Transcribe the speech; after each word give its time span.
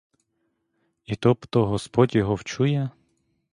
І 1.15 1.15
то 1.15 1.33
б 1.33 1.45
то 1.47 1.65
господь 1.65 2.15
його 2.15 2.35
вчує? 2.35 2.89